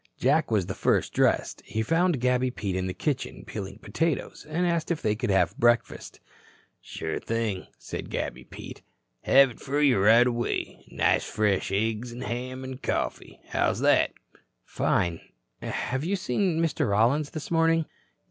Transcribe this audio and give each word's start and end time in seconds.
Jack 0.17 0.49
was 0.49 0.65
the 0.65 0.73
first 0.73 1.13
dressed. 1.13 1.61
He 1.63 1.83
found 1.83 2.19
Gabby 2.19 2.49
Pete 2.49 2.75
in 2.75 2.87
the 2.87 2.93
kitchen, 2.95 3.43
peeling 3.45 3.77
potatoes, 3.77 4.47
and 4.49 4.65
asked 4.65 4.89
if 4.89 4.99
they 4.99 5.15
could 5.15 5.29
have 5.29 5.55
breakfast. 5.59 6.19
"Sure 6.81 7.19
thing," 7.19 7.67
said 7.77 8.09
Gabby 8.09 8.43
Pete. 8.43 8.81
"Have 9.25 9.51
it 9.51 9.59
fur 9.59 9.79
you 9.79 9.99
right 9.99 10.25
away. 10.25 10.83
Nice 10.89 11.25
fresh 11.29 11.69
aigs 11.71 12.11
an' 12.11 12.21
ham 12.21 12.63
an' 12.63 12.79
coffee. 12.79 13.41
How's 13.49 13.79
that?" 13.81 14.13
"Fine. 14.65 15.19
Have 15.61 16.03
you 16.03 16.15
seen 16.15 16.59
Mr. 16.59 16.89
Rollins 16.89 17.29
this 17.29 17.51
morning?" 17.51 17.85